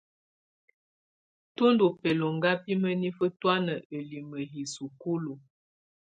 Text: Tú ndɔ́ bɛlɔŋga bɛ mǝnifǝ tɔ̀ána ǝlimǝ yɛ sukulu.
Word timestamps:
Tú 1.55 1.63
ndɔ́ 1.73 1.89
bɛlɔŋga 2.01 2.51
bɛ 2.63 2.71
mǝnifǝ 2.81 3.25
tɔ̀ána 3.39 3.73
ǝlimǝ 3.95 4.37
yɛ 4.53 4.63
sukulu. 4.73 5.33